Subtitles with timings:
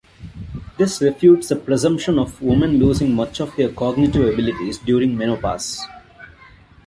[0.79, 5.79] This refutes the presumption of women losing much of their cognitive abilities during menopause.